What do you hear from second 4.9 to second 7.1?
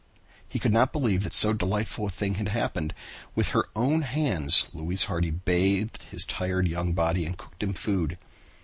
Hardy bathed his tired young